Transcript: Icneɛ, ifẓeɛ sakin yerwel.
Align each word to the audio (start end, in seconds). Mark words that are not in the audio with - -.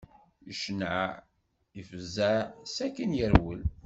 Icneɛ, 0.51 1.01
ifẓeɛ 1.81 2.37
sakin 2.75 3.11
yerwel. 3.19 3.61